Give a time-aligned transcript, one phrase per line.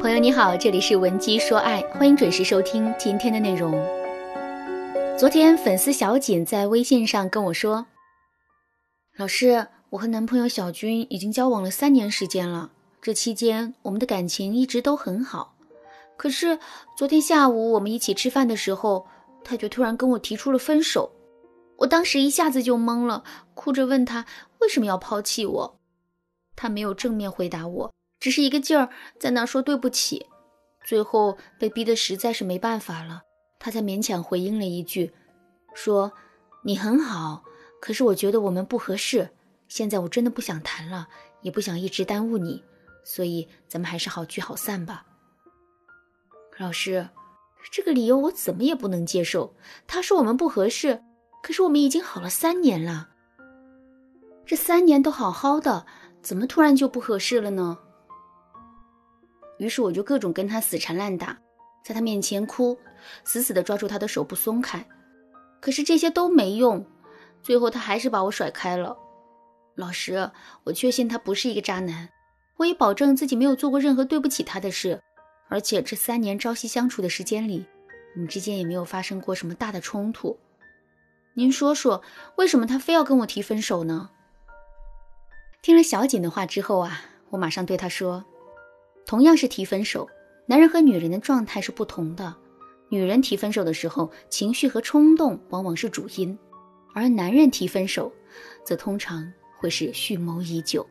[0.00, 3.72] 朋友你好，这里是文姬说爱，欢迎准时收听今天的内容。
[5.18, 7.84] 昨天粉丝小锦在微信上跟我说
[9.18, 12.70] ：“老师，我和男朋友小军已经交往了三年时间了，
[13.02, 15.56] 这期间我们的感情一直都很好。
[16.16, 16.60] 可是
[16.96, 19.04] 昨天下午我们一起吃饭的时候，
[19.42, 21.10] 他就突然跟我提出了分手。
[21.78, 23.24] 我当时一下子就懵了，
[23.54, 24.24] 哭着问他
[24.60, 25.80] 为什么要抛弃我。
[26.54, 28.88] 他没有正面回答我。”只是一个劲儿
[29.18, 30.26] 在那说对不起，
[30.84, 33.22] 最后被逼得实在是没办法了，
[33.58, 35.12] 他才勉强回应了一句，
[35.74, 36.12] 说
[36.64, 37.44] ：“你很好，
[37.80, 39.30] 可是我觉得我们不合适，
[39.68, 41.08] 现在我真的不想谈了，
[41.42, 42.64] 也不想一直耽误你，
[43.04, 45.04] 所以咱们还是好聚好散吧。”
[46.58, 47.08] 老师，
[47.70, 49.54] 这个理由我怎么也不能接受。
[49.86, 51.02] 他说我们不合适，
[51.40, 53.10] 可是我们已经好了三年了，
[54.44, 55.86] 这三年都好好的，
[56.20, 57.78] 怎么突然就不合适了呢？
[59.58, 61.38] 于是我就各种跟他死缠烂打，
[61.84, 62.78] 在他面前哭，
[63.24, 64.84] 死死地抓住他的手不松开。
[65.60, 66.84] 可是这些都没用，
[67.42, 68.96] 最后他还是把我甩开了。
[69.74, 70.30] 老师，
[70.64, 72.08] 我确信他不是一个渣男，
[72.56, 75.00] 我也保证自己没有做过任何对不起他的事。
[75.48, 77.64] 而且这三年朝夕相处的时间里，
[78.14, 80.38] 我们之间也没有发生过什么大的冲突。
[81.34, 82.02] 您说说，
[82.36, 84.10] 为什么他非要跟我提分手呢？
[85.62, 88.24] 听了小锦的话之后啊，我马上对他说。
[89.08, 90.06] 同样是提分手，
[90.44, 92.36] 男人和女人的状态是不同的。
[92.90, 96.38] 女人提分手的时候，情绪和冲动往往是主因，
[96.94, 98.12] 而男人提分手，
[98.62, 100.86] 则通常会是蓄谋已久。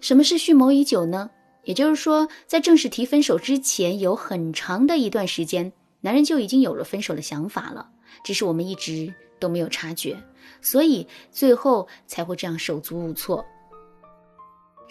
[0.00, 1.30] 什么是蓄谋已久呢？
[1.62, 7.88] 也就是说，在正式提分手之前，有很长的一段时间，男人就已经有了分手的想法了，
[8.24, 10.20] 只是我们一直都没有察觉，
[10.60, 13.46] 所以最后才会这样手足无措。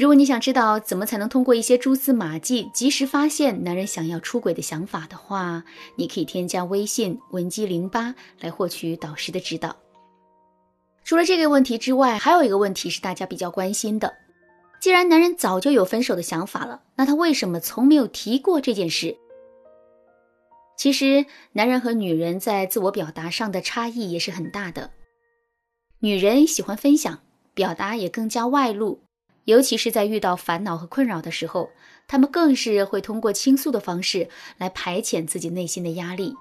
[0.00, 5.62] 如果你想知道怎么才能通过一些蛛丝马迹及时发现男人想要出轨的想法的话，
[5.94, 9.76] 你可以添加微信文姬零八来获取导师的指导。
[11.04, 14.10] 除了这个问题之外，还有一个问题是大家比较关心的：
[14.80, 19.14] 既然男人早就有分手的想法了，那他为什么从没有提过这件事？
[20.78, 24.92] 其实，男人和女人在自我表达上的差异也是很大的。
[25.98, 27.20] 女人喜欢分享，
[27.52, 29.02] 表达也更加外露。
[29.50, 31.70] 尤其是在遇到烦恼和困扰的时候，
[32.06, 34.28] 他们更是会通过倾诉的方式
[34.58, 36.34] 来排遣自己内心的压力。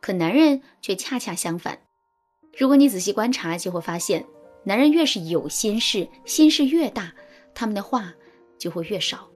[0.00, 1.78] 可男人却恰恰相反。
[2.56, 4.24] 如果你仔细观察，就会发现，
[4.64, 7.12] 男人越是有心事，心事越大，
[7.54, 8.14] 他们的话
[8.56, 9.28] 就会越少。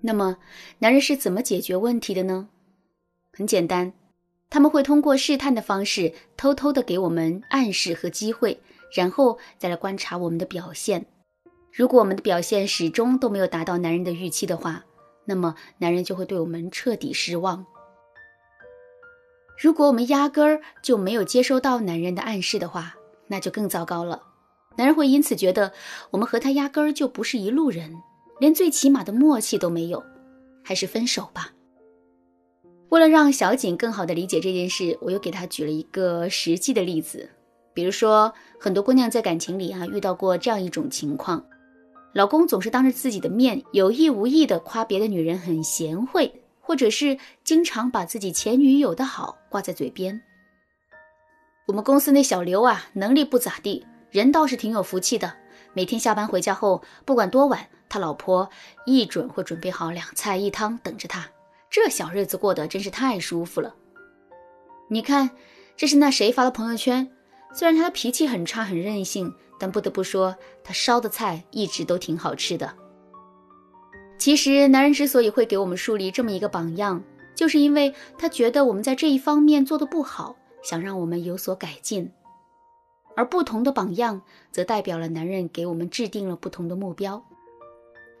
[0.00, 0.36] 那么，
[0.80, 2.48] 男人是怎么解决问题的呢？
[3.32, 3.92] 很简单，
[4.50, 8.60] 他们会通过试探的方式，偷偷的给我们暗示和机会，
[8.92, 11.06] 然后再来观察我们的表现。
[11.76, 14.84] 如果我们的表现始终都没有达到男人的预期的话，
[15.24, 17.66] 那么男人就会对我们彻底失望。
[19.60, 22.94] 如果我们压根儿就没有接收到男人的暗示的话，
[23.26, 24.22] 那就更糟糕了。
[24.76, 25.72] 男人会因此觉得
[26.12, 27.92] 我们和他压根儿就不是一路人，
[28.38, 30.00] 连最起码的默契都没有，
[30.62, 31.50] 还是分手吧。
[32.90, 37.28] 为了让小景更好的理解这件事，我又给他举了一个实际的例子，
[37.72, 41.44] 比如说很多姑娘在感情里啊遇到过这样一种情况。
[42.14, 50.22] 老公总是当着自己的面有意无意的夸别的女人很贤惠，或者是经常把自己前女友的好挂在嘴边。
[51.66, 55.34] 我们公司那小刘啊，能力不咋地，人倒是挺有福气的。
[55.72, 58.48] 每天下班回家后，不管多晚，他老婆
[58.86, 61.28] 一准会准备好两菜一汤等着他。
[61.68, 63.74] 这小日子过得真是太舒服了。
[64.88, 65.30] 你看，
[65.76, 67.10] 这是那谁发的朋友圈？
[67.52, 69.34] 虽然他的脾气很差，很任性。
[69.58, 72.74] 但不得不说，他烧的菜一直都挺好吃的。
[74.18, 77.02] 其实，男人之所以会给我们树立这么一个榜样，
[77.34, 82.10] 就是因为他觉得我们在这一方面做的不好，想让我们有所改进。
[83.16, 87.24] 而不同的榜样，则代表了男人给我们制定了不同的目标。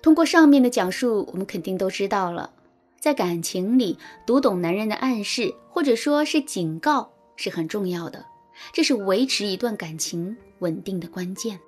[0.02, 2.52] 通过上面的讲述，我们肯定都知道了，
[3.00, 8.24] 在感情里读懂男人的暗示，或者说是警告，是很重要的。
[8.72, 11.60] 这是维持一段感情稳定的关键。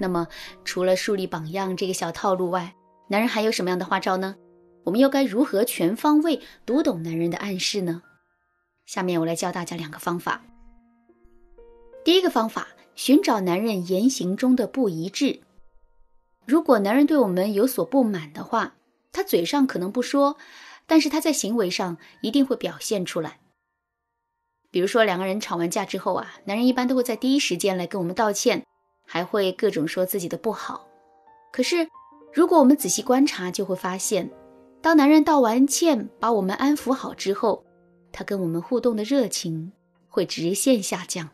[0.00, 0.26] 那么，
[0.64, 2.74] 除了树立榜样这个小套路外，
[3.08, 4.36] 男人还有什么样的花招呢？
[4.84, 8.02] 我们又该如何全方位读懂男人的暗示呢？
[8.86, 10.42] 下面我来教大家两个方法。
[12.04, 15.40] 第一个方法，寻找男人言行中的不一致。
[16.46, 18.76] 如果男人对我们有所不满的话，
[19.12, 20.38] 他嘴上可能不说，
[20.86, 23.40] 但是他在行为上一定会表现出来。
[24.70, 28.62] 比如说，两个人吵完架之后啊，男人一般都会在第一时间来跟我们道歉，
[29.06, 30.86] 还会各种说自己的不好。
[31.50, 31.88] 可是，
[32.34, 34.30] 如果我们仔细观察，就会发现，
[34.82, 37.64] 当男人道完歉，把我们安抚好之后，
[38.12, 39.72] 他跟我们互动的热情
[40.06, 41.30] 会直线下降。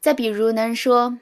[0.00, 1.18] 再比如，男人说，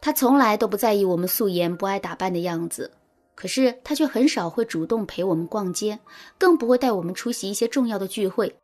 [0.00, 2.90] 他从来都不在意我们素颜不爱打扮的样子，
[3.36, 6.00] 可是他却很少会主动陪我们逛街，
[6.36, 8.56] 更不会带我们出席一些重要的聚会。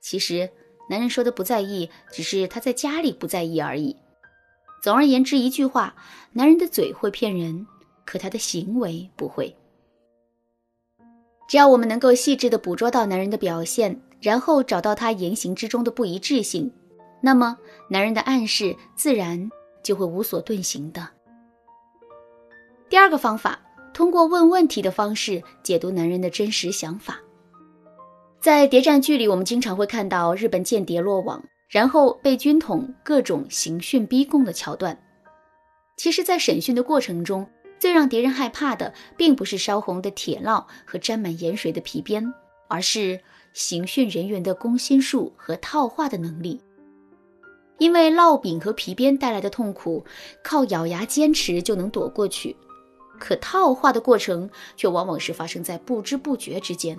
[0.00, 0.50] 其实，
[0.88, 3.96] 男人说的不在意，只是他在家里不在意而已。
[4.82, 5.94] 总而言之，一句话，
[6.32, 7.66] 男人的嘴会骗人，
[8.06, 9.54] 可他的行为不会。
[11.48, 16.72] 只要我们能够细致的捕捉到男人的表现，然后找到他言行之中的不一致性。
[17.20, 17.58] 那么，
[17.88, 19.50] 男人的暗示自然
[19.82, 21.06] 就会无所遁形的。
[22.88, 23.60] 第二个方法，
[23.92, 27.20] 通过问问题的方式解读男人的真实想法。
[28.40, 34.98] 在谍战剧里，我们经常会看到日本间谍落网，然后被军统各种刑讯逼供的桥段。
[35.98, 37.46] 其实，在审讯的过程中，
[37.78, 42.32] 最让敌人害怕的，并不是烧红的铁烙和沾满盐水的皮鞭，
[42.66, 43.20] 而是
[43.52, 46.62] 刑讯人员的攻心术和套话的能力。
[47.76, 50.02] 因为烙饼和皮鞭带来的痛苦，
[50.42, 52.56] 靠咬牙坚持就能躲过去；
[53.18, 54.48] 可套话的过程
[54.78, 56.96] 却往往是发生在不知不觉之间。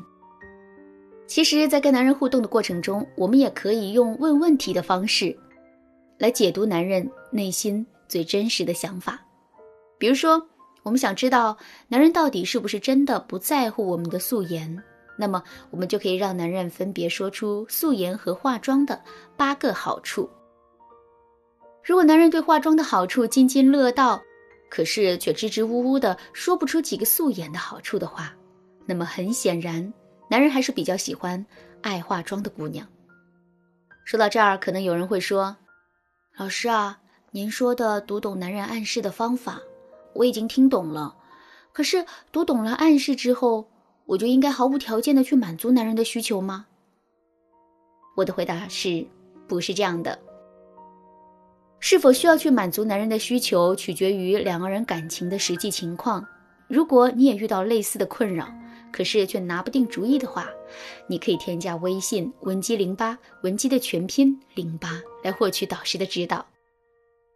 [1.32, 5.34] 其实，在跟男人互动的过程中，我们也可以用问问题的方式，
[6.18, 9.18] 来解读男人内心最真实的想法。
[9.98, 10.46] 比如说，
[10.84, 11.58] 我们想知道
[11.88, 14.78] 男人到底是不是真的不在乎我们的素颜，
[15.18, 19.02] 那么我们就可以让男人分别说出素颜和化妆的
[19.38, 20.30] 八个好处。
[21.82, 24.22] 如果男人对化妆的好处津津乐道，
[24.70, 28.36] 可是却支支吾吾的说不出几个素颜的好处的话，
[28.86, 29.94] 那么很显然，
[30.32, 31.46] 男人还是比较喜欢
[31.82, 32.88] 爱化妆的姑娘。
[34.06, 35.58] 说到这儿，可能有人会说
[36.40, 37.02] ：“老师啊，
[37.32, 39.60] 您说的读懂男人暗示的方法，
[40.14, 41.18] 我已经听懂了。
[41.74, 43.70] 可是读懂了暗示之后，
[44.06, 46.68] 我就应该毫无条件的去满足男人的需求吗？”
[48.16, 49.06] 我的回答是：
[49.50, 50.18] 不是这样的。
[51.82, 56.26] 是否需要去满足男人的需求，取决于两个人感情的实际情况。
[56.70, 58.50] 如果你也遇到类似的困扰，
[58.92, 60.50] 可是却拿不定主意的话，
[61.08, 66.46] 你可以添加微信文姬零八，文姬的全拼零八，来获取导师的指导。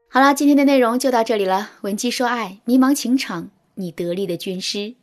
[0.10, 1.72] 好啦，今天的内容就到这里了。
[1.82, 4.96] 文姬说爱，迷茫情场，你得力的军师。